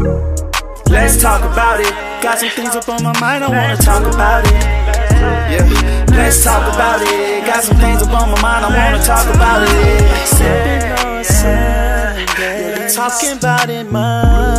[0.00, 1.92] Let's talk about it.
[2.22, 4.52] Got some things up on my mind, I wanna talk about it.
[5.52, 7.44] Yeah, let's talk about it.
[7.44, 10.26] Got some things up on my mind, I wanna talk about it.
[10.26, 14.49] Sipping on Sunday, talking about it Monday.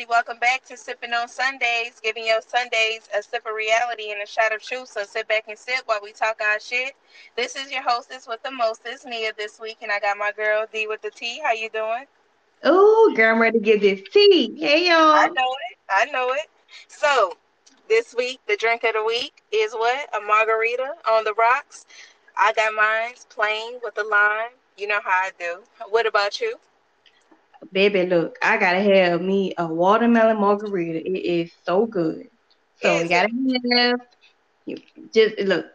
[0.00, 0.16] Everybody.
[0.16, 4.26] Welcome back to Sipping on Sundays, giving your Sundays a sip of reality and a
[4.26, 4.88] shot of truth.
[4.88, 6.92] So sit back and sip while we talk our shit.
[7.36, 10.66] This is your hostess with the mostest, Nia, this week, and I got my girl
[10.72, 11.40] D with the T.
[11.44, 12.04] How you doing?
[12.64, 14.54] Oh, girl, I'm ready to get this tea.
[14.58, 15.16] Hey, y'all.
[15.16, 15.78] I know it.
[15.90, 16.48] I know it.
[16.88, 17.34] So
[17.88, 20.08] this week, the drink of the week is what?
[20.16, 21.84] A margarita on the rocks.
[22.38, 24.50] I got mine's plain with the lime.
[24.78, 25.58] You know how I do.
[25.90, 26.56] What about you?
[27.72, 30.98] Baby, look, I gotta have me a watermelon margarita.
[31.06, 32.26] It is so good.
[32.74, 33.28] So Is you gotta
[33.76, 34.00] have
[34.66, 34.76] you
[35.14, 35.66] just look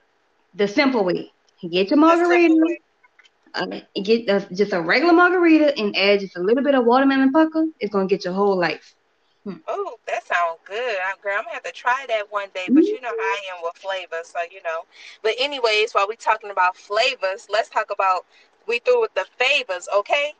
[0.53, 1.31] the simple way.
[1.71, 2.75] Get your margarita,
[3.55, 3.65] uh,
[4.03, 7.65] get uh, just a regular margarita and add just a little bit of watermelon pucker.
[7.79, 8.95] It's gonna get your whole life.
[9.67, 10.97] Oh, that sounds good.
[10.99, 12.69] I, girl, I'm gonna have to try that one day.
[12.73, 14.85] But you know how I am with flavors, so you know.
[15.21, 18.25] But anyways, while we talking about flavors, let's talk about
[18.67, 20.33] we through with the favors, okay?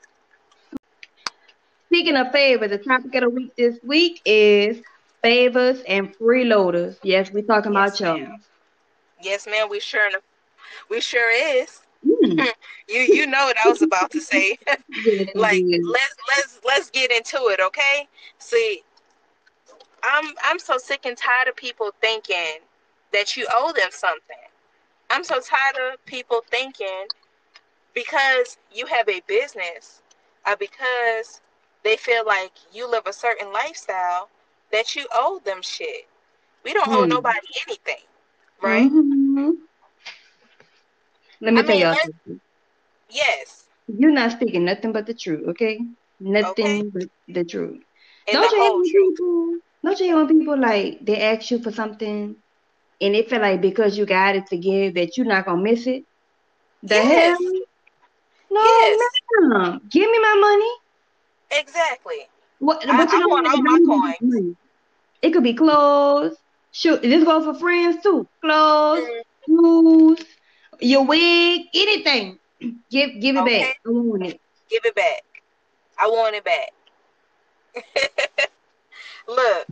[1.96, 4.82] Speaking of favors, the topic of the week this week is
[5.24, 6.98] favors and freeloaders.
[7.04, 8.28] Yes, we're talking Yes, about y'all.
[9.22, 9.68] Yes, ma'am.
[9.70, 10.10] We sure,
[10.90, 11.82] we sure is.
[12.06, 12.48] Mm.
[12.88, 14.58] You, you know what I was about to say.
[15.36, 18.08] Like let's let's let's get into it, okay?
[18.38, 18.84] See,
[20.04, 22.60] I'm I'm so sick and tired of people thinking
[23.14, 24.38] that you owe them something.
[25.10, 27.08] I'm so tired of people thinking
[27.94, 30.02] because you have a business
[30.48, 31.42] or because
[31.86, 34.30] they feel like you live a certain lifestyle
[34.74, 36.08] that you owe them shit.
[36.66, 37.10] We don't owe Hmm.
[37.10, 38.04] nobody anything,
[38.62, 38.92] right?
[38.92, 39.58] Mhm.
[41.42, 41.96] Let me I tell y'all
[43.10, 43.70] Yes.
[43.88, 45.80] You're not speaking nothing but the truth, okay?
[46.20, 47.82] Nothing but the truth.
[48.28, 48.94] And don't the you hear truth.
[49.10, 52.36] people don't you when people like they ask you for something
[53.02, 55.88] and they feel like because you got it to give that you're not gonna miss
[55.88, 56.04] it?
[56.84, 57.12] The Yes.
[57.12, 57.38] hell?
[58.50, 58.98] No, Yes.
[59.52, 59.80] ma'am.
[59.90, 60.72] Give me my money.
[61.52, 62.30] Exactly.
[62.60, 64.56] What I- you I know want all It my coins.
[65.22, 66.38] It could be clothes.
[66.72, 68.28] Shoot, this goes for friends too.
[68.42, 70.26] Clothes, Mm, shoes,
[70.80, 72.40] your wig, anything.
[72.92, 73.46] Give give it Okay.
[73.46, 73.76] back.
[73.86, 74.40] I want it.
[74.70, 75.24] Give it back.
[76.00, 76.70] I want it back.
[79.28, 79.68] Look,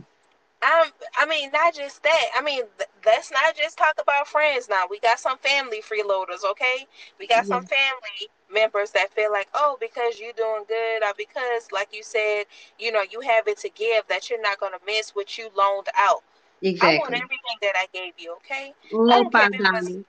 [0.62, 0.90] I'm.
[1.18, 2.26] I mean, not just that.
[2.36, 4.84] I mean, th- let's not just talk about friends now.
[4.88, 6.86] We got some family freeloaders, okay?
[7.18, 11.70] We got some family members that feel like, oh, because you're doing good, or because,
[11.72, 12.44] like you said,
[12.78, 15.88] you know, you have it to give, that you're not gonna miss what you loaned
[15.96, 16.22] out.
[16.62, 16.96] Exactly.
[16.96, 18.72] I want everything that I gave you, okay?
[18.94, 20.04] All don't care five if it was- dollars.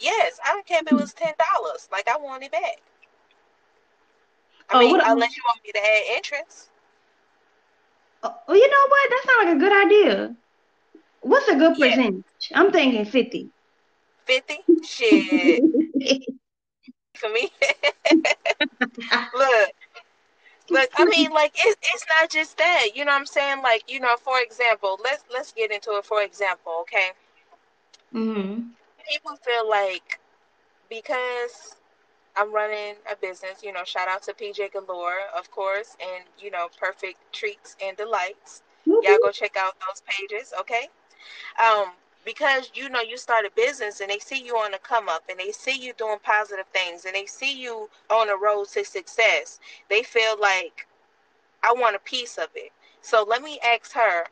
[0.00, 1.88] Yes, I don't care if it was ten dollars.
[1.92, 2.80] Like I want it back.
[4.70, 6.68] I Oh, mean, what- unless you want me to add interest.
[8.22, 9.10] Oh, oh, you know what?
[9.10, 10.36] That sounds like a good idea.
[11.22, 11.88] What's a good Yeah.
[11.96, 12.24] percentage?
[12.54, 13.50] I'm thinking 50.
[14.26, 15.62] 50 shit
[17.20, 17.50] for me.
[19.34, 19.72] Look
[20.70, 23.62] look i mean like it, it's not just that you know what i'm saying?
[23.62, 27.10] Like you know for example let's let's get into it for example okay?
[28.12, 28.72] Hmm
[29.08, 30.20] people feel like
[30.90, 31.76] because
[32.36, 36.50] i'm running a business you know shout out to pj galore of course and you
[36.50, 38.62] know perfect treats and delights.
[39.02, 40.88] Y'all go check out those pages okay?
[41.58, 41.92] Um
[42.34, 45.22] because you know you start a business and they see you on the come up
[45.28, 48.84] and they see you doing positive things and they see you on the road to
[48.84, 49.58] success
[49.88, 50.86] they feel like
[51.64, 52.70] i want a piece of it
[53.02, 54.24] so let me ask her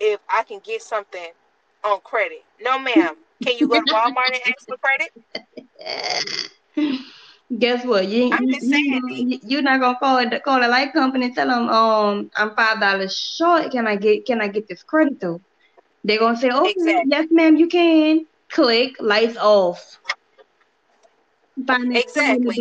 [0.00, 1.30] if i can get something
[1.84, 5.10] on credit no ma'am can you go to walmart and ask for credit
[7.58, 8.08] Guess what?
[8.08, 9.02] You, I'm just saying.
[9.08, 12.54] You, you're not gonna call it call a light company and tell them um I'm
[12.56, 13.70] five dollars short.
[13.70, 15.40] Can I get can I get this credit though?
[16.04, 17.10] They're gonna say oh, okay, Exactly.
[17.10, 18.26] yes ma'am, you can.
[18.50, 19.98] Click lights off.
[21.94, 22.56] Exactly.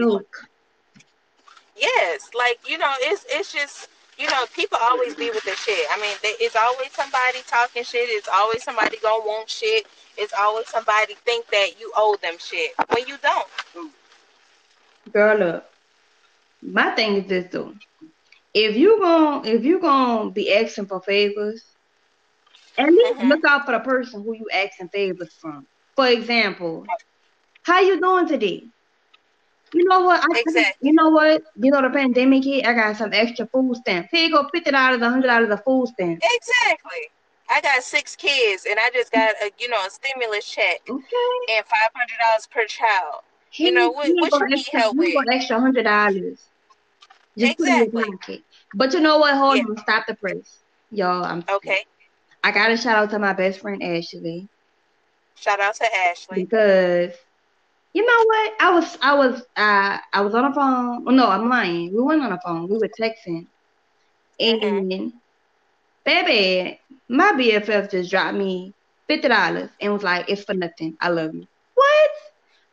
[1.77, 5.87] yes like you know it's it's just you know people always be with their shit
[5.91, 9.85] i mean they, it's always somebody talking shit it's always somebody gonna want shit
[10.17, 13.47] it's always somebody think that you owe them shit when you don't
[15.11, 15.65] Girl, look.
[16.61, 17.73] My thing is this though.
[18.53, 21.72] If you gon' if you gonna be asking for favors,
[22.77, 23.29] at least Mhm.
[23.29, 25.67] look out for the person who you asking favors from.
[25.95, 26.85] For example,
[27.63, 28.69] how you doing today?
[29.73, 30.19] You know what?
[30.21, 30.87] I, Exactly.
[30.89, 31.41] You know what?
[31.55, 32.65] You know the pandemic hit.
[32.65, 34.09] I got some extra food stamps.
[34.11, 36.25] Here you go, fifty dollars, hundred dollars of the food stamps.
[36.25, 37.09] Exactly.
[37.49, 41.03] I got six kids, and I just got a you know a stimulus check Okay.
[41.49, 43.21] and five hundred dollars per child.
[43.53, 45.15] You know, what- what you need extra, help with?
[45.31, 46.49] extra hundred dollars.
[47.37, 48.45] Just put it in Exactly.
[48.75, 49.35] But you know what?
[49.35, 49.63] Hold Yeah.
[49.63, 51.23] on, stop the press, y'all.
[51.23, 51.85] I'm Okay.
[52.43, 54.49] I gotta shout out to my best friend Ashley
[55.35, 56.49] Shout out to Ashley.
[56.51, 57.13] because
[57.93, 58.53] you know what?
[58.59, 61.03] I was I was uh I was on the phone.
[61.05, 61.93] Well, no, I'm lying.
[61.93, 62.69] We weren't on the phone.
[62.69, 63.47] We were texting,
[64.39, 65.09] and Mm-hmm.
[66.05, 66.79] baby,
[67.09, 68.73] my BFF just dropped me
[69.07, 70.95] fifty dollars and was like, "It's for nothing.
[71.01, 72.09] I love you." What?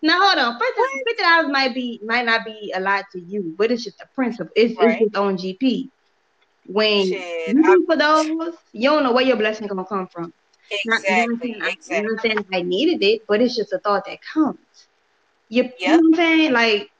[0.02, 0.52] Now hold on.
[0.58, 3.70] First, of all, fifty dollars might be might not be a lot to you, but
[3.70, 4.52] it's just a principle.
[4.56, 4.96] It's Right.
[4.98, 5.90] it's just on GP.
[6.66, 10.06] When Shit, you I- do for those, you don't know where your blessing gonna come
[10.08, 10.32] from.
[10.84, 11.54] Not- you know I'm Exactly.
[11.62, 11.96] I- You Exactly.
[11.96, 12.46] know what I'm saying?
[12.52, 14.58] I needed it, but it's just a thought that comes.
[15.48, 16.52] You, you know what I'm saying?
[16.52, 16.90] Like,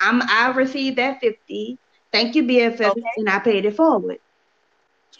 [0.00, 1.78] I'm I received that 50.
[2.10, 3.02] Thank you, BFF, Okay.
[3.16, 4.18] and I paid it forward.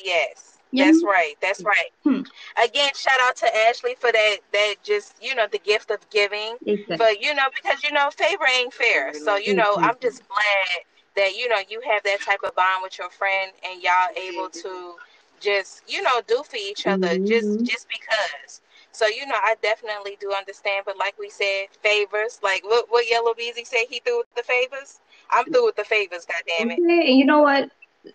[0.02, 0.86] Yes, Yeah.
[0.86, 1.34] that's right.
[1.40, 1.90] That's right.
[2.02, 2.22] Hmm.
[2.62, 4.36] Again, shout out to Ashley for that.
[4.52, 6.56] That just you know the gift of giving.
[6.66, 6.96] Exactly.
[6.96, 9.14] But you know because you know favor ain't fair.
[9.14, 10.84] So you know I'm just glad
[11.16, 14.48] that you know you have that type of bond with your friend and y'all able
[14.50, 14.94] to
[15.40, 17.66] just you know do for each other just Mhm.
[17.66, 18.60] just because.
[18.92, 20.84] So you know I definitely do understand.
[20.86, 22.40] But like we said, favors.
[22.42, 25.00] Like what what Yella Beezy said he through with the favors.
[25.30, 26.26] I'm through with the favors.
[26.26, 26.78] God damn it.
[26.78, 27.70] Okay, and you know what?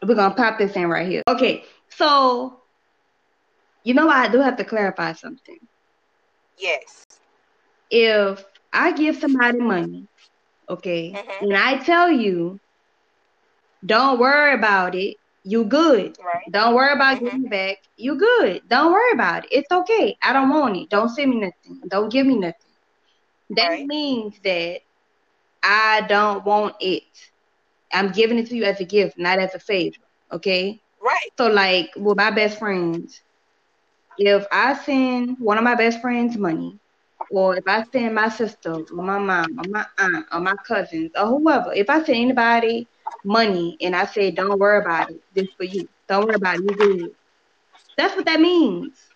[0.05, 1.23] We're gonna pop this in right here.
[1.27, 2.61] Okay, so
[3.83, 5.59] you know I do have to clarify something.
[6.57, 7.05] Yes.
[7.89, 10.07] If I give somebody money,
[10.69, 11.41] okay, Mhm.
[11.41, 12.59] and I tell you,
[13.87, 16.17] don't worry about it, you good.
[16.19, 16.51] Right.
[16.51, 17.23] Don't worry about Mhm.
[17.23, 17.77] getting back.
[17.97, 18.61] You good.
[18.69, 19.51] Don't worry about it.
[19.53, 20.17] It's okay.
[20.23, 20.89] I don't want it.
[20.89, 21.81] Don't send me nothing.
[21.89, 22.73] Don't give me nothing.
[23.51, 23.85] That Right.
[23.85, 24.79] means that
[25.63, 27.03] I don't want it.
[27.93, 29.95] I'm giving it to you as a gift, not as a favor.
[30.31, 30.81] Okay.
[31.01, 31.31] Right.
[31.37, 33.21] So like with my best friends,
[34.17, 36.79] if I send one of my best friends money,
[37.29, 41.11] or if I send my sister, or my mom, or my aunt, or my cousins,
[41.17, 42.87] or whoever, if I send anybody
[43.23, 45.87] money and I say, "Don't worry about it, this for you.
[46.07, 47.11] Don't worry about it, you good."
[47.97, 49.13] That's what that means,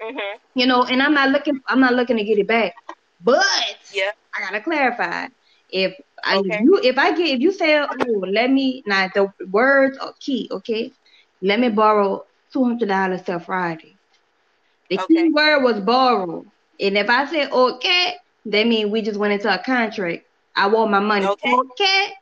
[0.00, 0.38] Mhm.
[0.54, 0.84] you know.
[0.84, 2.72] And I'm not looking, I'm not looking to get it back,
[3.20, 3.44] but
[3.92, 4.12] Yeah.
[4.34, 5.26] I gotta clarify.
[5.68, 6.60] If I Okay.
[6.60, 10.48] you if I get if you say, "Oh, let me," now the words are key,
[10.52, 10.92] okay?
[11.42, 13.98] Let me borrow two hundred dollars till Friday.
[14.90, 15.08] The Okay.
[15.08, 16.44] key word was borrow.
[16.82, 20.26] And if I say okay, that means we just went into a contract.
[20.56, 21.26] I want my money.
[21.26, 21.52] Okay.
[21.54, 22.14] Okay.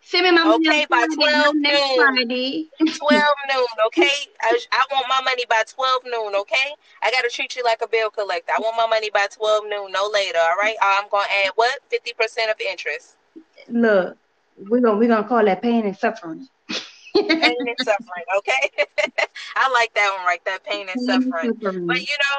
[0.00, 1.96] Send me my money Okay, by 12 not next noon.
[1.96, 2.70] Friday.
[2.78, 4.10] 12 noon, okay?
[4.42, 6.74] I, I want my money by 12 noon, okay?
[7.02, 8.52] I got to treat you like a bill collector.
[8.56, 10.76] I want my money by 12 noon, no later, all right?
[10.82, 11.80] I'm going to add what?
[11.90, 13.16] 50% of interest.
[13.68, 14.16] Look,
[14.56, 16.48] we're gonna we're gonna call that pain and suffering.
[17.40, 18.70] Pain and suffering, okay?
[19.56, 21.52] I like that one right there, pain and Pain suffering.
[21.62, 21.86] suffering.
[21.86, 22.38] But you know,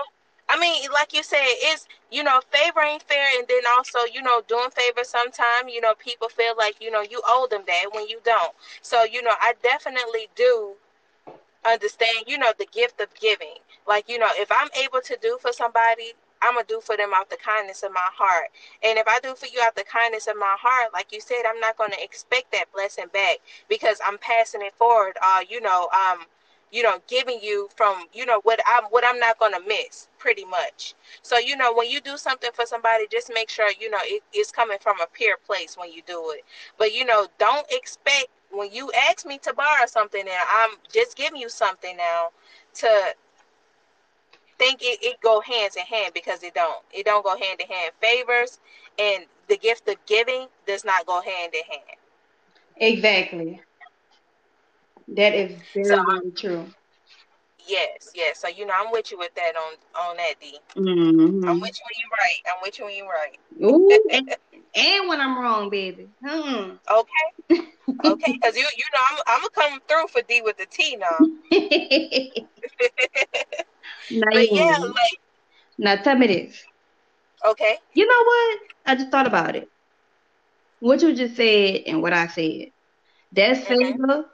[0.49, 4.21] I mean, like you said, it's you know, favor ain't fair, and then also, you
[4.23, 7.85] know, doing favors sometimes, you know, people feel like you know you owe them that
[7.93, 8.53] when you don't.
[8.81, 10.73] So you know, I definitely do
[11.65, 13.55] understand, you know, the gift of giving.
[13.87, 16.13] Like you know, if I'm able to do for somebody.
[16.41, 18.47] I'm gonna do for them out the kindness of my heart,
[18.81, 21.43] and if I do for you out the kindness of my heart, like you said,
[21.45, 25.17] I'm not gonna expect that blessing back because I'm passing it forward.
[25.21, 26.19] Uh, you know, um,
[26.71, 30.45] you know, giving you from, you know, what I'm what I'm not gonna miss, pretty
[30.45, 30.95] much.
[31.21, 34.23] So, you know, when you do something for somebody, just make sure, you know, it,
[34.33, 36.43] it's coming from a pure place when you do it.
[36.77, 41.15] But you know, don't expect when you ask me to borrow something and I'm just
[41.15, 42.29] giving you something now
[42.75, 43.13] to
[44.57, 46.83] think it, it go hands in hand because it don't.
[46.91, 47.91] It don't go hand in hand.
[48.01, 48.59] Favors
[48.97, 51.97] and the gift of giving does not go hand in hand.
[52.77, 53.61] Exactly.
[55.15, 56.65] That is very, So- very true.
[57.67, 58.39] Yes, yes.
[58.39, 59.75] So you know, I'm with you with that on
[60.09, 60.57] on that D.
[60.75, 61.47] Mm-hmm.
[61.47, 62.41] I'm with you when you're right.
[62.47, 63.37] I'm with you when you're right.
[63.63, 64.35] Ooh, and,
[64.75, 66.09] and when I'm wrong, baby.
[66.25, 66.79] Mm.
[66.89, 67.49] Okay.
[68.05, 70.95] Okay, because you you know I'm I'm gonna come through for D with the T
[70.95, 71.27] now.
[74.09, 75.19] now, but yeah, like
[75.77, 76.63] now tell me this.
[77.45, 78.59] okay, You know what?
[78.85, 79.69] I just thought about it.
[80.79, 82.71] What you just said and what I said.
[83.31, 83.67] That's Mhm.
[83.67, 84.25] favor.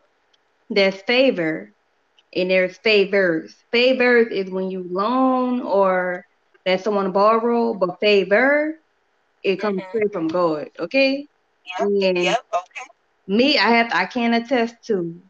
[0.70, 1.74] That's favor.
[2.36, 3.56] And there's favors.
[3.72, 6.26] Favors is when you loan or
[6.66, 8.76] let someone borrow, but favor,
[9.44, 9.90] it comes Mhm.
[9.90, 10.70] straight from God.
[10.80, 11.28] Okay?
[11.66, 12.88] yep, And yep, okay,
[13.28, 15.22] me, I have I can attest to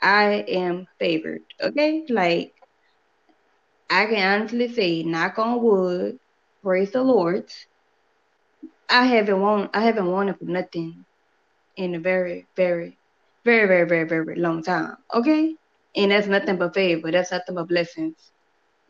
[0.00, 1.42] I am favored.
[1.62, 2.04] Okay?
[2.08, 2.52] Like
[3.90, 6.18] I can honestly say, knock on wood,
[6.62, 7.50] praise the Lord.
[8.90, 11.04] I haven't won I haven't wanted for nothing
[11.76, 12.98] in a very, very,
[13.44, 14.96] very, very, very, very long time.
[15.12, 15.54] Okay?
[15.96, 17.10] And that's nothing but favor.
[17.10, 18.16] That's nothing but blessings.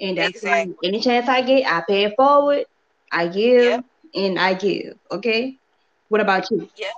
[0.01, 0.75] And that's exactly.
[0.83, 2.65] any chance I get, I pay it forward,
[3.13, 3.85] I give, yep.
[4.15, 4.99] and I give.
[5.11, 5.59] Okay?
[6.09, 6.69] What about you?
[6.77, 6.89] Yeah.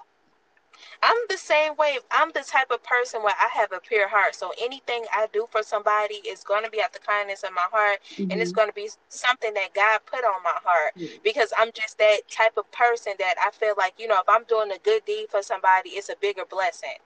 [1.06, 1.98] I'm the same way.
[2.10, 4.34] I'm the type of person where I have a pure heart.
[4.34, 7.66] So anything I do for somebody is going to be out the kindness of my
[7.70, 8.32] heart, mm-hmm.
[8.32, 8.56] and it's mm-hmm.
[8.56, 11.14] going to be something that God put on my heart mm-hmm.
[11.22, 14.42] because I'm just that type of person that I feel like you know if I'm
[14.48, 16.98] doing a good deed for somebody, it's a bigger blessing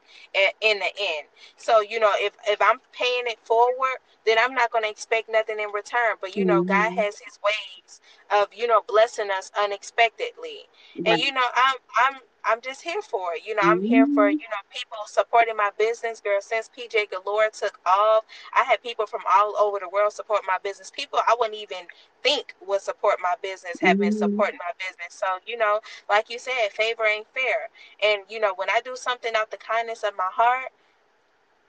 [0.62, 1.26] in the end.
[1.58, 5.28] So you know if if I'm paying it forward, then I'm not going to expect
[5.30, 6.16] nothing in return.
[6.22, 6.72] But you know, mm-hmm.
[6.72, 10.68] God has His ways of you know blessing us unexpectedly,
[11.04, 11.76] and you know I'm
[12.06, 13.42] I'm I'm just here for it.
[13.46, 14.38] You know, I'm here for, mm-hmm.
[14.38, 16.20] you know, people supporting my business.
[16.20, 20.42] Girl, since PJ Galore took off, I had people from all over the world support
[20.46, 20.90] my business.
[20.90, 21.86] People I wouldn't even
[22.22, 24.18] think would support my business have been mm-hmm.
[24.18, 25.14] supporting my business.
[25.14, 27.68] So, you know, like you said, favor ain't fair.
[28.02, 30.70] And, you know, when I do something out the kindness of my heart,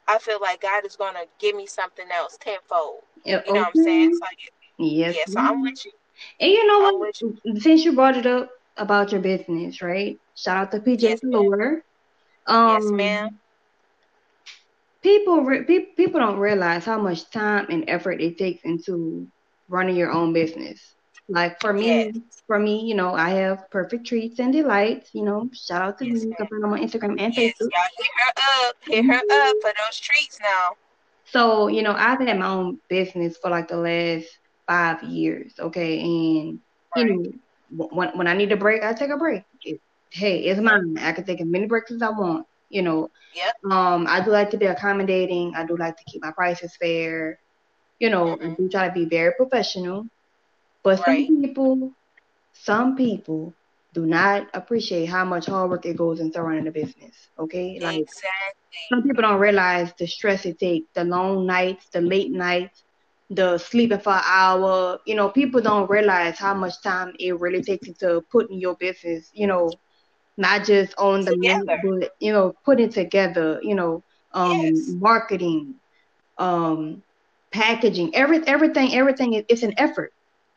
[0.08, 3.02] I feel like God is going to give me something else tenfold.
[3.24, 3.70] Yeah, you know okay.
[3.74, 4.16] what I'm saying?
[4.16, 4.26] So,
[4.78, 5.16] yes.
[5.18, 5.92] Yeah, so I'm with you.
[6.40, 7.62] And you know I'm what?
[7.62, 10.20] Since you brought it up about your business, right?
[10.36, 11.20] Shout out to PJ yes.
[12.48, 13.40] Um, yes, ma'am.
[15.02, 19.28] People, re- pe- people don't realize how much time and effort it takes into
[19.68, 20.96] running your own business.
[21.28, 22.44] Like for me, yes.
[22.46, 25.12] for me, you know, I have perfect treats and delights.
[25.14, 26.36] You know, shout out to yes, me.
[26.40, 27.70] on Instagram and yes, Facebook.
[27.72, 30.76] Y'all hit her up, hit her up for those treats now.
[31.26, 34.28] So you know, I've had my own business for like the last
[34.68, 35.54] five years.
[35.58, 36.60] Okay, and
[36.96, 37.08] right.
[37.08, 37.32] you know,
[37.76, 39.44] when when I need a break, I take a break
[40.12, 40.98] hey, it's mine.
[41.00, 42.46] I can take as many breaks as I want.
[42.70, 43.10] You know.
[43.34, 43.72] Yep.
[43.72, 45.54] Um, I do like to be accommodating.
[45.56, 47.40] I do like to keep my prices fair.
[48.00, 48.52] You know, mm-hmm.
[48.52, 50.08] I do try to be very professional.
[50.84, 51.28] But right.
[51.28, 51.92] some people,
[52.54, 53.54] some people
[53.94, 57.30] do not appreciate how much hard work it goes into running a business.
[57.38, 58.80] Okay, like exactly.
[58.90, 62.84] some people don't realize the stress it takes, the long nights, the late nights,
[63.32, 65.00] the sleeping for an hour.
[65.06, 68.76] You know, people don't realize how much time it really takes to put in your
[68.76, 69.72] business, you know,
[70.38, 71.80] not just on the together.
[71.84, 74.90] but you know, putting together, you know, um, yes.
[74.90, 75.76] marketing,
[76.38, 77.02] um,
[77.52, 80.14] packaging, every everything, everything is it's an effort.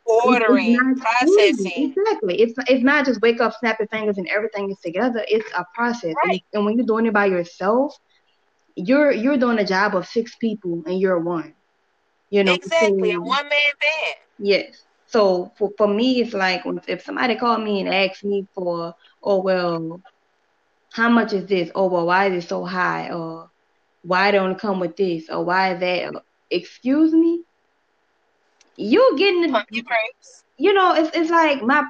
[0.06, 1.94] Ordering, it's processing.
[1.96, 2.40] Exactly.
[2.42, 5.24] It's it's not just wake up, snap your fingers, and everything is together.
[5.28, 6.14] It's a process.
[6.26, 6.44] Right.
[6.52, 7.96] And, and when you're doing it by yourself,
[8.74, 11.54] you're you're doing a job of six people and you're one.
[12.34, 14.16] You know exactly a one man band.
[14.40, 14.82] Yes.
[15.06, 19.40] So for, for me, it's like if somebody called me and asked me for oh
[19.40, 20.02] well,
[20.90, 21.70] how much is this?
[21.76, 23.12] Oh well, why is it so high?
[23.12, 23.50] Or
[24.02, 25.30] why don't come with this?
[25.30, 26.24] Or why is that?
[26.50, 27.42] Excuse me.
[28.74, 29.84] You're getting Pump your.
[30.56, 31.84] You know, it's it's like my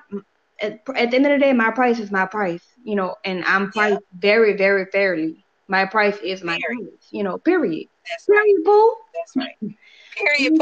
[0.61, 2.67] at, at, the end of the day, my price is my price.
[2.85, 4.21] You know, and I'm priced yeah.
[4.21, 5.43] very very fairly.
[5.69, 7.09] My price is my price.
[7.13, 7.89] You know, period.
[8.11, 8.65] That's period, right.
[8.67, 8.95] Pooh.
[9.15, 9.77] That's right.
[10.17, 10.53] Period,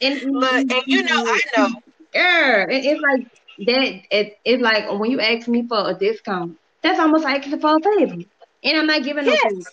[0.00, 1.68] and, Look, and you know, I know.
[2.14, 3.26] Yeah, it, it's like
[3.66, 7.60] that it, it's like when you ask me for a discount, that's almost like asking
[7.60, 8.22] for a favor,
[8.64, 9.44] and I'm not giving yes.
[9.44, 9.70] no favor.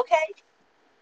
[0.00, 0.26] Okay,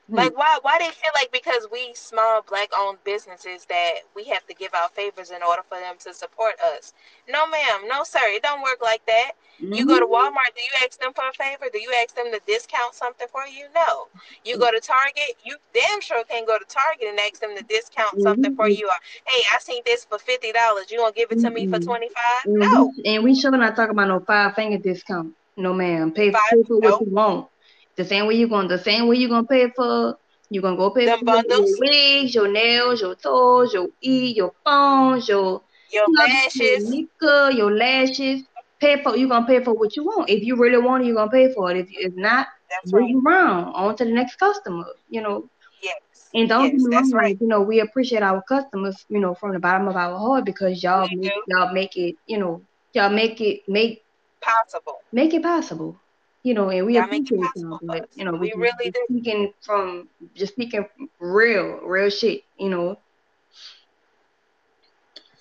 [0.08, 0.16] Hmm.
[0.16, 4.46] Like why why they feel like because we small black owned businesses that we have
[4.46, 6.92] to give out favors in order for them to support us.
[7.28, 9.32] No ma'am, no sir, it don't work like that.
[9.62, 9.72] Mm-hmm.
[9.72, 10.14] You go to mm-hmm.
[10.14, 11.70] Walmart, do you ask them for a favor?
[11.72, 13.66] Do you ask them to discount something for you?
[13.74, 14.08] No.
[14.44, 17.62] You go to Target, you damn sure can't go to Target and ask them to
[17.64, 18.22] discount mm-hmm.
[18.22, 18.86] something for you.
[18.86, 20.90] Or, hey, I seen this for fifty dollars.
[20.90, 21.84] You gonna give it to me for mm-hmm.
[21.86, 22.52] twenty five?
[22.52, 22.74] Mm-hmm.
[22.74, 22.92] No.
[23.06, 25.34] And we sure not talking about no five finger discount.
[25.56, 26.12] No ma'am.
[26.12, 27.48] Pay, five, pay for what you want.
[27.96, 30.18] The same way you going the same way you gonna pay for
[30.50, 35.28] you're gonna go pay for your wigs, your nails, your toes, your e, your phones,
[35.28, 38.42] your your lashes, your, your lashes.
[38.80, 40.28] Pay for you're gonna pay for what you want.
[40.28, 41.76] If you really want it, you're gonna pay for it.
[41.76, 43.08] If if not, that's right.
[43.08, 43.72] you wrong.
[43.74, 44.86] On to the next customer.
[45.08, 45.48] You know.
[45.82, 46.00] Yes.
[46.34, 47.38] And don't yes, me right.
[47.40, 50.82] you know, we appreciate our customers, you know, from the bottom of our heart because
[50.82, 52.60] y'all make, y'all make it, you know,
[52.92, 54.04] y'all make it make
[54.40, 54.98] possible.
[55.12, 56.00] Make it possible
[56.44, 60.08] you know, and we appreciate them, but you know, we, we really just speaking from
[60.34, 60.86] just speaking
[61.18, 62.98] real, real shit, you know.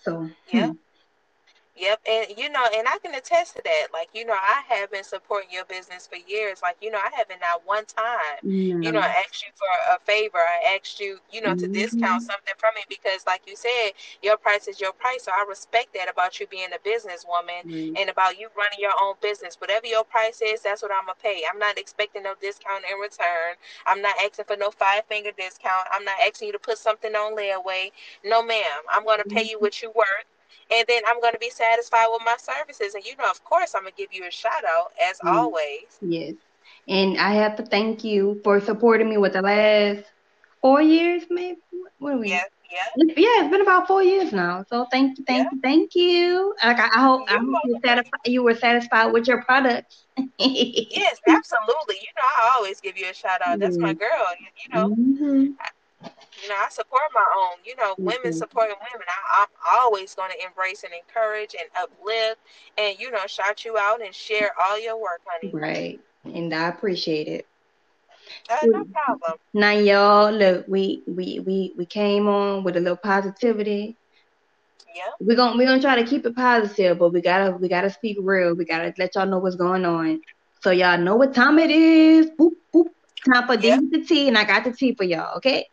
[0.03, 0.67] So yeah.
[0.67, 0.71] Hmm.
[1.83, 3.87] Yep, and you know, and I can attest to that.
[3.91, 6.61] Like, you know, I have been supporting your business for years.
[6.61, 10.37] Like, you know, I haven't not one time, you know, asked you for a favor.
[10.37, 11.73] I asked you, you know, to mm-hmm.
[11.73, 15.25] discount something from me because, like you said, your price is your price.
[15.25, 17.97] So I respect that about you being a businesswoman mm-hmm.
[17.97, 19.59] and about you running your own business.
[19.59, 21.43] Whatever your price is, that's what I'm gonna pay.
[21.51, 23.59] I'm not expecting no discount in return.
[23.85, 25.87] I'm not asking for no five finger discount.
[25.91, 27.91] I'm not asking you to put something on layaway.
[28.23, 28.87] No, ma'am.
[28.89, 29.65] I'm gonna pay you mm-hmm.
[29.65, 30.31] what you're worth
[30.71, 32.95] and then I'm going to be satisfied with my services.
[32.95, 35.31] And you know, of course, I'm going to give you a shout out as mm.
[35.31, 35.97] always.
[36.01, 36.33] Yes.
[36.87, 40.03] And I have to thank you for supporting me with the last
[40.61, 41.59] four years, maybe.
[41.99, 42.29] What are we?
[42.29, 43.03] Yeah, yeah.
[43.15, 44.65] Yeah, it's been about four years now.
[44.69, 45.49] So thank you, thank yeah.
[45.51, 46.55] you, thank you.
[46.63, 50.05] Like I, I hope, I hope you satisfied, you were satisfied with your products.
[50.39, 51.95] yes, absolutely.
[52.01, 53.59] You know, I always give you a shout out.
[53.59, 54.25] That's my girl.
[54.39, 55.51] You, you know, mm-hmm.
[55.59, 55.69] I,
[56.41, 57.57] you know, I support my own.
[57.65, 58.05] You know, mm-hmm.
[58.05, 59.07] women supporting women.
[59.07, 62.39] I, I'm always going to embrace and encourage and uplift,
[62.77, 65.51] and you know, shout you out and share all your work, honey.
[65.53, 67.47] Right, and I appreciate it.
[68.49, 69.33] Uh, no problem.
[69.53, 73.95] Now, y'all, look, we we we we came on with a little positivity.
[74.95, 75.03] Yeah.
[75.19, 78.17] We're gonna we're gonna try to keep it positive, but we gotta we gotta speak
[78.19, 78.53] real.
[78.53, 80.21] We gotta let y'all know what's going on.
[80.61, 82.27] So y'all know what time it is.
[82.39, 82.87] Boop, boop.
[83.25, 83.81] Time for yep.
[83.89, 85.69] the tea, and I got the tea for y'all, okay?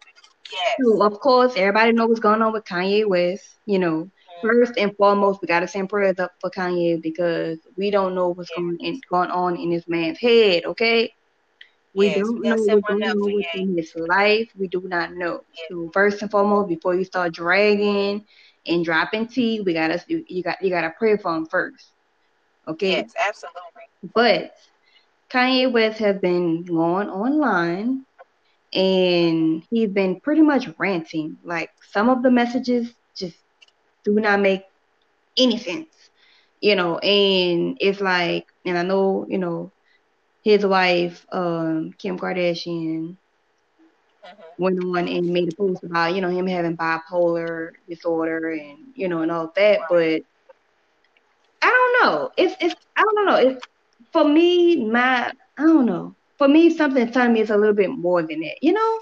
[0.52, 0.76] Yes.
[0.82, 3.56] So of course, everybody know what's going on with Kanye West.
[3.66, 4.46] You know, mm-hmm.
[4.46, 8.50] first and foremost, we gotta send prayers up for Kanye because we don't know what's
[8.50, 8.58] yes.
[8.58, 11.12] going in, going on in this man's head, okay?
[11.94, 14.48] We yes, don't know, we don't know what's in his life.
[14.56, 15.42] We do not know.
[15.68, 18.24] So first and foremost, before you start dragging
[18.66, 21.86] and dropping tea, we gotta you got you gotta pray for him first.
[22.68, 22.92] Okay.
[22.92, 23.60] Yes, absolutely.
[24.14, 24.54] But
[25.30, 28.04] Kanye West has been going online
[28.72, 31.36] and he's been pretty much ranting.
[31.44, 33.36] Like some of the messages just
[34.04, 34.64] do not make
[35.36, 35.88] any sense.
[36.60, 39.70] You know, and it's like and I know, you know,
[40.42, 43.16] his wife, um, Kim Kardashian,
[44.24, 44.42] uh-huh.
[44.58, 49.08] went on and made a post about, you know, him having bipolar disorder and, you
[49.08, 49.80] know, and all that.
[49.88, 50.22] But
[51.62, 52.30] I don't know.
[52.36, 53.36] It's it's I don't know.
[53.36, 53.66] It's
[54.12, 56.14] for me, my I don't know.
[56.40, 59.00] For me, something telling me is a little bit more than that, you know?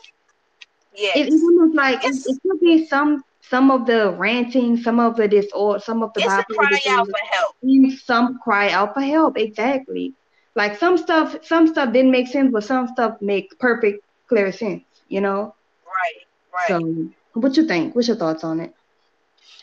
[0.97, 5.15] It, it's almost like it, it could be some some of the ranting, some of
[5.15, 7.55] the disorder, some of the it's a cry out for help.
[7.65, 10.15] Mm, some cry out for help, exactly.
[10.57, 14.83] Like some stuff, some stuff didn't make sense, but some stuff makes perfect, clear sense.
[15.09, 15.55] You know.
[15.87, 16.27] Right.
[16.53, 16.67] Right.
[16.67, 17.95] So, what you think?
[17.95, 18.75] What's your thoughts on it?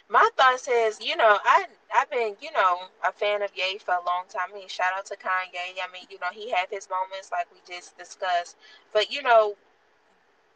[0.07, 2.77] My thoughts is, you know, I I've been, you know,
[3.07, 4.49] a fan of Ye for a long time.
[4.51, 5.79] I mean, shout out to Kanye.
[5.81, 8.57] I mean, you know, he had his moments like we just discussed.
[8.93, 9.55] But you know,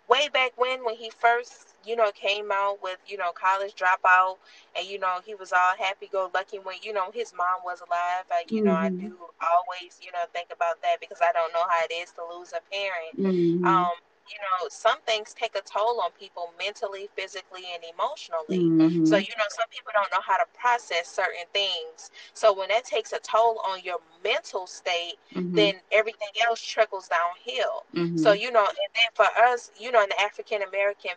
[0.10, 4.38] way back when when he first you know came out with you know college dropout
[4.75, 7.80] and you know he was all happy go lucky when you know his mom was
[7.82, 8.67] alive like you mm-hmm.
[8.67, 9.08] know i mm-hmm.
[9.08, 12.21] do always you know think about that because i don't know how it is to
[12.36, 13.65] lose a parent mm-hmm.
[13.65, 13.91] um
[14.29, 18.59] you know, some things take a toll on people mentally, physically, and emotionally.
[18.59, 19.05] Mm-hmm.
[19.05, 22.11] So, you know, some people don't know how to process certain things.
[22.33, 25.55] So, when that takes a toll on your mental state, mm-hmm.
[25.55, 27.85] then everything else trickles downhill.
[27.95, 28.17] Mm-hmm.
[28.17, 31.11] So, you know, and then for us, you know, in the African American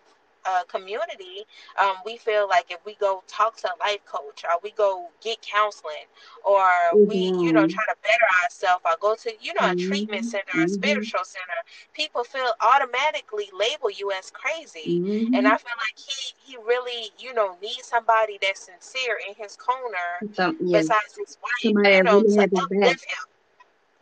[0.45, 1.45] uh, community,
[1.79, 5.09] um, we feel like if we go talk to a life coach or we go
[5.23, 6.07] get counseling
[6.45, 7.09] or mm-hmm.
[7.09, 7.75] we, you know, mm-hmm.
[7.75, 10.29] try to better ourselves or go to, you know, a treatment mm-hmm.
[10.29, 10.75] center or a mm-hmm.
[10.75, 11.61] spiritual center,
[11.93, 14.97] people feel automatically label you as crazy.
[15.35, 19.57] And I feel like he, he really, you know, needs somebody that's sincere in his
[19.57, 20.81] corner Some, yeah.
[20.81, 23.32] besides his wife, somebody you know, really to uplift him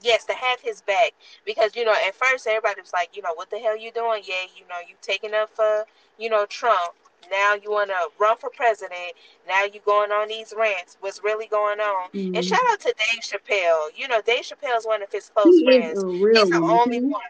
[0.03, 1.13] yes, to have his back.
[1.45, 4.23] Because, you know, at first everybody was like, you know, what the hell you doing?
[4.25, 5.85] Yeah, you know, you taking up for,
[6.19, 6.95] you know, Trump.
[7.31, 9.13] Now you want to run for president.
[9.47, 10.97] Now you going on these rants.
[11.01, 12.09] What's really going on?
[12.11, 12.35] Mm-hmm.
[12.35, 13.89] And shout out to Dave Chappelle.
[13.95, 16.03] You know, Dave Chappelle is one of his close he friends.
[16.03, 16.71] He's the one.
[16.71, 17.23] only one,